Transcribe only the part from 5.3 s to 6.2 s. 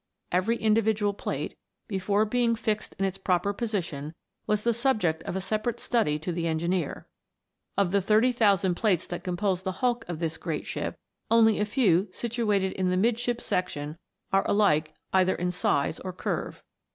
a separate study